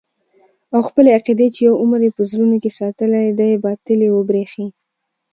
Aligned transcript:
او 0.73 0.79
خپلې 0.89 1.09
عقيدې 1.17 1.47
چې 1.55 1.61
يو 1.67 1.73
عمر 1.81 1.99
يې 2.05 2.11
په 2.17 2.21
زړونو 2.29 2.55
کښې 2.63 2.71
ساتلې 2.79 3.23
دي 3.39 3.51
باطلې 3.65 4.07
وبريښي. 4.11 4.65